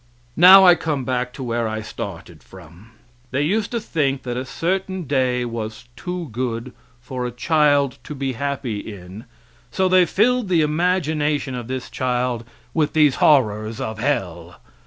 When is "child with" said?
11.87-12.93